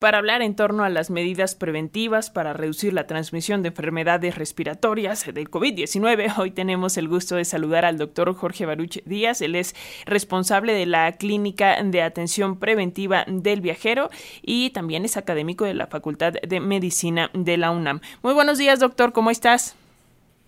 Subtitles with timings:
[0.00, 5.26] para hablar en torno a las medidas preventivas para reducir la transmisión de enfermedades respiratorias
[5.32, 6.38] del COVID-19.
[6.38, 9.42] Hoy tenemos el gusto de saludar al doctor Jorge Baruch Díaz.
[9.42, 9.74] Él es
[10.06, 14.08] responsable de la Clínica de Atención Preventiva del Viajero
[14.40, 18.00] y también es académico de la Facultad de Medicina de la UNAM.
[18.22, 19.12] Muy buenos días, doctor.
[19.12, 19.76] ¿Cómo estás?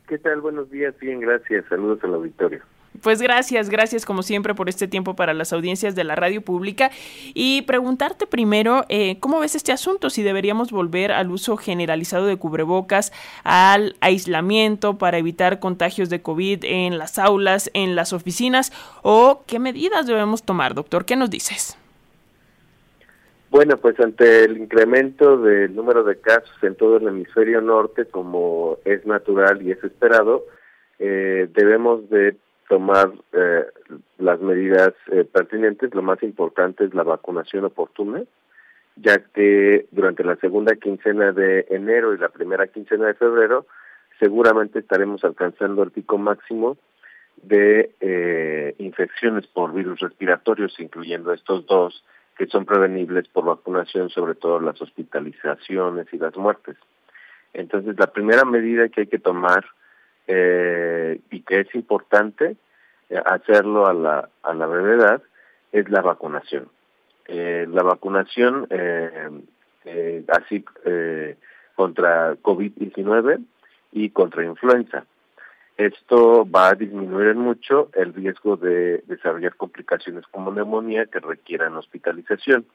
[0.09, 0.41] ¿Qué tal?
[0.41, 0.99] Buenos días.
[0.99, 1.67] Bien, gracias.
[1.69, 2.63] Saludos al auditorio.
[3.01, 6.91] Pues gracias, gracias como siempre por este tiempo para las audiencias de la radio pública
[7.35, 10.11] y preguntarte primero, eh, ¿cómo ves este asunto?
[10.11, 13.13] Si deberíamos volver al uso generalizado de cubrebocas,
[13.45, 19.59] al aislamiento para evitar contagios de COVID en las aulas, en las oficinas o qué
[19.59, 21.05] medidas debemos tomar, doctor?
[21.05, 21.79] ¿Qué nos dices?
[23.51, 28.79] Bueno, pues ante el incremento del número de casos en todo el hemisferio norte, como
[28.85, 30.45] es natural y es esperado,
[30.99, 32.37] eh, debemos de
[32.73, 33.67] tomar eh,
[34.17, 35.95] las medidas eh, pertinentes.
[35.95, 38.23] Lo más importante es la vacunación oportuna,
[38.97, 43.67] ya que durante la segunda quincena de enero y la primera quincena de febrero
[44.19, 46.79] seguramente estaremos alcanzando el pico máximo
[47.43, 52.03] de eh, infecciones por virus respiratorios, incluyendo estos dos
[52.39, 56.79] que son prevenibles por vacunación, sobre todo las hospitalizaciones y las muertes.
[57.53, 59.63] Entonces, la primera medida que hay que tomar
[60.27, 62.57] eh, y que es importante
[63.11, 65.23] eh, hacerlo a la, a la brevedad
[65.73, 66.69] es la vacunación.
[67.27, 69.31] Eh, la vacunación eh,
[69.85, 70.65] eh así
[71.75, 73.45] contra COVID-19
[73.93, 75.05] y contra influenza.
[75.77, 82.67] Esto va a disminuir mucho el riesgo de desarrollar complicaciones como neumonía que requieran hospitalización.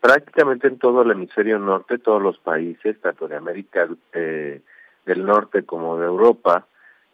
[0.00, 4.60] Prácticamente en todo el hemisferio norte, todos los países, tanto de América eh,
[5.04, 6.66] del Norte como de Europa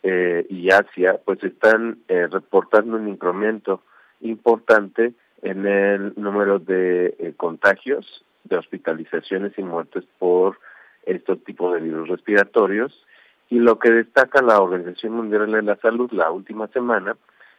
[0.05, 3.83] eh, y Asia, pues están eh, reportando un incremento
[4.21, 10.59] importante en el número de eh, contagios, de hospitalizaciones y muertes por
[11.07, 13.05] estos tipos de virus respiratorios.
[13.49, 17.17] Y lo que destaca la Organización Mundial de la Salud la última semana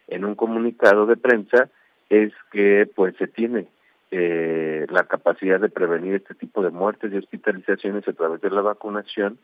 [0.08, 1.70] en un comunicado de prensa
[2.10, 3.68] es que pues se tiene
[4.12, 8.62] eh, la capacidad de prevenir este tipo de muertes y hospitalizaciones a través de la
[8.62, 9.40] vacunación,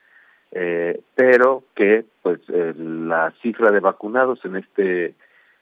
[0.51, 5.15] eh, pero que pues eh, la cifra de vacunados en este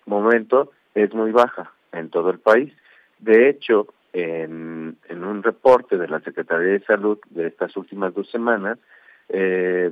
[0.06, 2.74] momento es muy baja en todo el país.
[3.20, 8.78] De hecho, en, un reporte de la Secretaría de Salud de estas últimas dos semanas,
[9.30, 9.92] eh,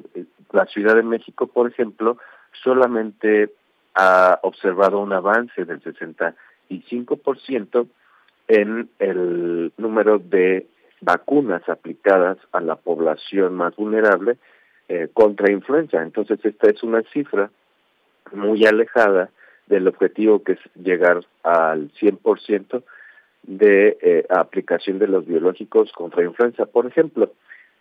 [0.51, 2.17] la Ciudad de México, por ejemplo,
[2.63, 3.51] solamente
[3.93, 7.87] ha observado un avance del 65%
[8.47, 10.67] en el número de
[11.01, 14.37] vacunas aplicadas a la población más vulnerable
[14.89, 16.01] eh, contra influenza.
[16.01, 17.49] Entonces, esta es una cifra
[18.31, 19.29] muy alejada
[19.67, 22.83] del objetivo que es llegar al 100%
[23.43, 27.31] de eh, aplicación de los biológicos contra influenza, por ejemplo.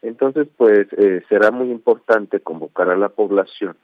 [0.03, 3.77] Entonces, pues eh, será muy importante convocar a la población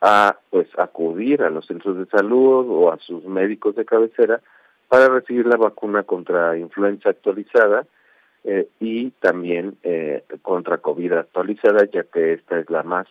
[0.00, 4.40] a pues acudir a los centros de salud o a sus médicos de cabecera
[4.88, 7.84] para recibir la vacuna contra influenza actualizada
[8.44, 13.06] eh, y también eh, contra COVID actualizada, ya que esta es la más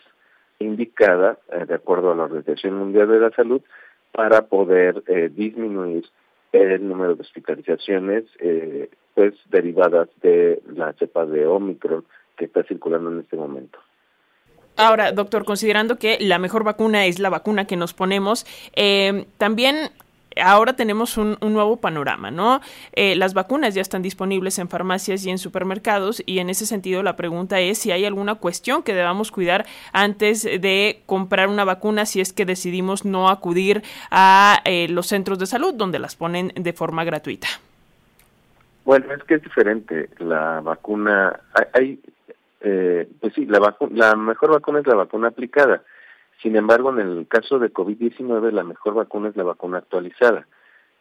[0.60, 3.62] indicada, eh, de acuerdo a la Organización Mundial de la Salud,
[4.12, 6.06] para poder eh, disminuir
[6.52, 8.24] el número de hospitalizaciones
[9.14, 12.06] pues derivadas de la cepa de Omicron
[12.38, 13.80] que está circulando en este momento.
[14.78, 18.46] Ahora, doctor, considerando que la mejor vacuna es la vacuna que nos ponemos,
[18.76, 19.90] eh, también
[20.42, 22.62] ahora tenemos un, nuevo panorama, ¿no?
[22.94, 27.04] Eh, las vacunas ya están disponibles en farmacias y en supermercados y en ese sentido
[27.04, 32.06] la pregunta es si hay alguna cuestión que debamos cuidar antes de comprar una vacuna
[32.06, 36.52] si es que decidimos no acudir a eh, los centros de salud donde las ponen
[36.56, 37.48] de forma gratuita.
[38.86, 40.10] Bueno, es que es diferente.
[40.20, 42.00] La vacuna, hay, hay
[42.62, 45.84] eh, pues sí, la, vacu la mejor vacuna es la vacuna aplicada.
[46.42, 50.48] Sin embargo, en el caso de COVID-19, la mejor vacuna es la vacuna actualizada,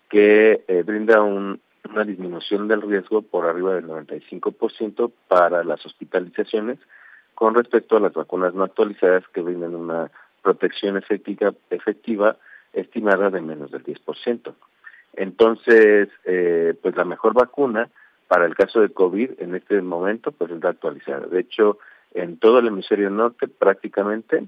[0.09, 1.61] que eh, brinda un,
[1.91, 6.79] una disminución del riesgo por arriba del 95% para las hospitalizaciones
[7.35, 10.11] con respecto a las vacunas no actualizadas que brindan una
[10.43, 12.37] protección efectiva, efectiva
[12.73, 14.55] estimada de menos del 10%.
[15.15, 17.91] Entonces, eh, pues la mejor vacuna
[18.29, 21.27] para el caso de COVID en este momento pues está actualizada.
[21.27, 21.79] De hecho,
[22.15, 24.47] en todo el hemisferio norte prácticamente,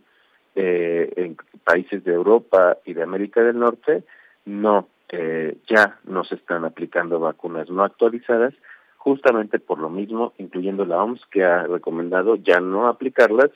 [0.61, 4.03] eh, en países de Europa y de América del Norte,
[4.45, 8.55] no, eh, ya no se están aplicando vacunas no actualizadas,
[8.97, 13.53] justamente por lo mismo, incluyendo la OMS que ha recomendado ya no aplicarlas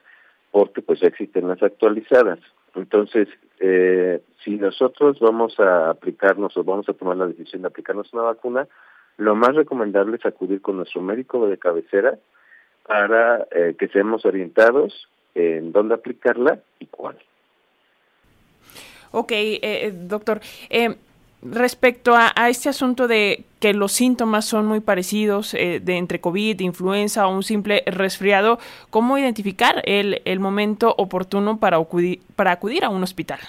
[0.52, 2.38] porque pues ya existen las actualizadas.
[2.76, 3.26] Entonces,
[3.58, 8.22] eh, si nosotros vamos a aplicarnos o vamos a tomar la decisión de aplicarnos una
[8.22, 8.68] vacuna,
[9.16, 12.16] lo más recomendable es acudir con nuestro médico de cabecera
[12.86, 13.44] para
[13.76, 16.86] que seamos orientados en dónde aplicarla y.
[19.12, 20.40] Ok, eh, eh doctor.
[20.70, 20.96] Eh,
[21.42, 26.60] respecto a, este asunto de que los síntomas son muy parecidos eh, de entre COVID,
[26.60, 28.58] influenza o un simple resfriado,
[28.90, 33.40] ¿cómo identificar el, el momento oportuno para acudir, para acudir a un hospital?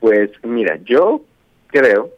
[0.00, 1.22] Pues mira, yo
[1.68, 2.10] creo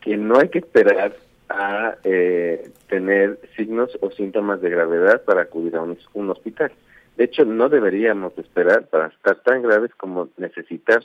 [0.00, 1.16] que no hay que esperar
[1.48, 6.72] a eh, tener signos o síntomas de gravedad para acudir a un, un hospital.
[7.16, 11.02] De hecho, no deberíamos esperar para estar tan graves como necesitar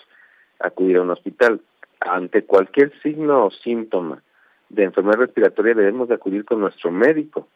[0.59, 1.61] acudir a un hospital.
[1.99, 4.21] Ante cualquier signo o síntoma
[4.69, 7.47] de enfermedad respiratoria debemos de acudir con nuestro médico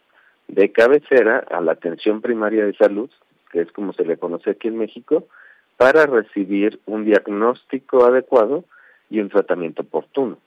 [0.47, 3.09] de cabecera a la atención primaria de salud,
[3.51, 5.27] que es como se le conoce aquí en México,
[5.77, 8.63] para recibir un diagnóstico adecuado
[9.09, 10.37] y un tratamiento oportuno.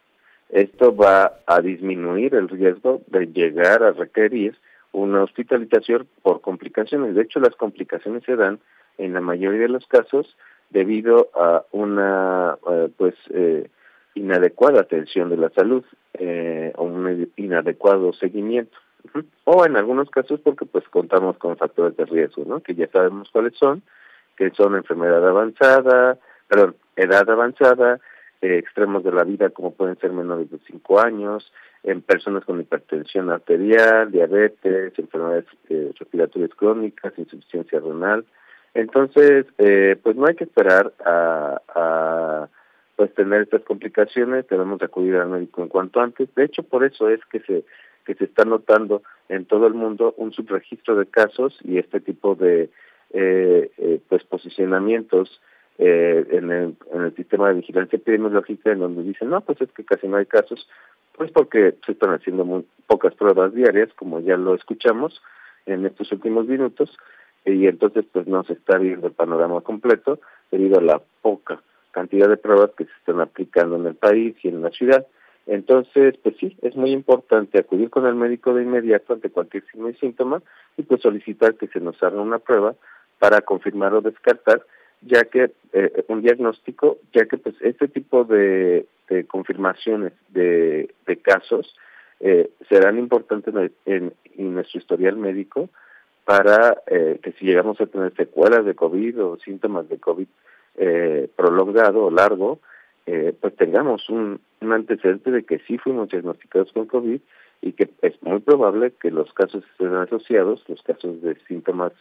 [0.49, 4.56] Esto va a disminuir el riesgo de llegar a requerir
[4.93, 7.14] una hospitalización por complicaciones.
[7.14, 8.58] De hecho, las complicaciones se dan
[8.96, 10.37] en la mayoría de los casos
[10.70, 13.70] debido a una eh, pues eh,
[14.14, 18.76] inadecuada atención de la salud eh, o un inadecuado seguimiento.
[19.44, 22.61] O en algunos casos porque pues contamos con factores de riesgo, ¿no?
[22.61, 23.82] Que ya sabemos cuáles son,
[24.37, 26.19] que son enfermedad avanzada,
[26.49, 28.00] perdón, edad avanzada,
[28.40, 31.50] extremos de la vida como pueden ser menores de 5 años,
[31.82, 38.25] en personas con hipertensión arterial, diabetes, enfermedades eh, respiratorias crónicas, insuficiencia renal.
[38.75, 42.48] Entonces, eh, pues no hay que esperar a, a
[42.96, 46.34] pues tener estas complicaciones, tenemos que acudir al médico en cuanto antes.
[46.34, 47.64] De hecho, por eso es que se
[48.08, 52.34] que se está notando en todo el mundo un subregistro de casos y este tipo
[52.34, 52.70] de
[53.10, 55.42] eh, eh, pues posicionamientos
[55.78, 59.70] eh, en, el, en el sistema de vigilancia epidemiológica en donde dicen, no, pues es
[59.72, 60.69] que casi no hay casos,
[61.16, 65.22] pues porque se están haciendo muy pocas pruebas diarias, como ya lo escuchamos
[65.66, 66.96] en estos últimos minutos,
[67.44, 70.20] y entonces pues no se está viendo el panorama completo
[70.50, 74.48] debido a la poca cantidad de pruebas que se están aplicando en el país y
[74.48, 75.06] en la ciudad.
[75.46, 79.88] Entonces, pues sí, es muy importante acudir con el médico de inmediato ante cualquier signo
[79.88, 80.42] y síntoma
[80.76, 82.75] y pues solicitar que se nos haga una prueba
[83.19, 84.62] para confirmar o descartar
[85.02, 88.86] ya que eh, un diagnóstico, ya que pues este tipo de,
[89.28, 90.88] confirmaciones de,
[91.22, 91.74] casos
[92.20, 93.54] eh, serán importantes
[93.86, 95.68] en, nuestro historial médico
[96.24, 100.28] para eh, que si llegamos a tener secuelas de COVID o síntomas de COVID
[101.34, 102.60] prolongado o largo,
[103.04, 107.20] pues tengamos un, un antecedente de que sí fuimos diagnosticados con COVID
[107.62, 111.92] y que es muy probable que los casos estén asociados, los casos de síntomas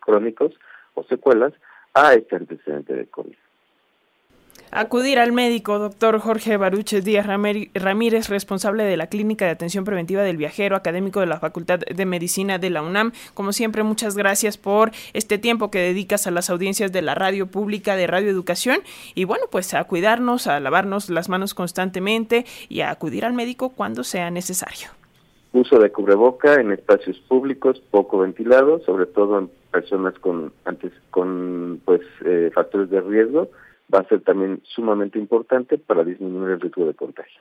[0.00, 0.52] crónicos
[0.94, 1.52] o secuelas,
[1.94, 3.34] a este antecedente de COVID.
[4.72, 10.22] Acudir al médico, doctor Jorge Baruches Díaz Ramírez, responsable de la Clínica de Atención Preventiva
[10.22, 13.10] del Viajero, académico de la Facultad de Medicina de la UNAM.
[13.34, 17.48] Como siempre, muchas gracias por este tiempo que dedicas a las audiencias de la radio
[17.48, 18.78] pública de Radio Educación.
[19.16, 23.70] Y bueno, pues a cuidarnos, a lavarnos las manos constantemente y a acudir al médico
[23.70, 24.99] cuando sea necesario.
[25.52, 31.80] Uso de cubreboca en espacios públicos poco ventilados, sobre todo en personas con antes con
[31.84, 33.50] pues eh, factores de riesgo
[33.92, 37.40] va a ser también sumamente importante para disminuir el riesgo de contagio.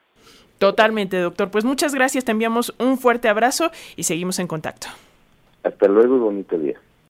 [0.58, 1.52] Totalmente, doctor.
[1.52, 4.88] Pues muchas gracias, te enviamos un fuerte abrazo y seguimos en contacto.
[5.64, 6.80] Hasta luego y bonito día.